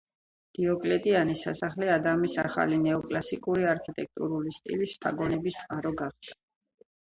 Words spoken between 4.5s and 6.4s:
სტილის შთაგონების წყარო გახდა.